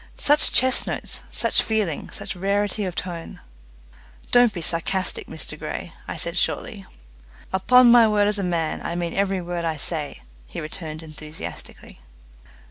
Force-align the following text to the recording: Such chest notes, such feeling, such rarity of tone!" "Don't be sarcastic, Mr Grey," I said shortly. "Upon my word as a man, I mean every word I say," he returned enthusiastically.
Such 0.17 0.51
chest 0.51 0.87
notes, 0.87 1.19
such 1.29 1.61
feeling, 1.61 2.09
such 2.09 2.35
rarity 2.35 2.85
of 2.85 2.95
tone!" 2.95 3.39
"Don't 4.31 4.51
be 4.51 4.59
sarcastic, 4.59 5.27
Mr 5.27 5.59
Grey," 5.59 5.93
I 6.07 6.15
said 6.15 6.39
shortly. 6.39 6.87
"Upon 7.53 7.91
my 7.91 8.07
word 8.07 8.27
as 8.27 8.39
a 8.39 8.43
man, 8.43 8.81
I 8.83 8.95
mean 8.95 9.13
every 9.13 9.41
word 9.43 9.63
I 9.63 9.77
say," 9.77 10.23
he 10.47 10.59
returned 10.59 11.03
enthusiastically. 11.03 11.99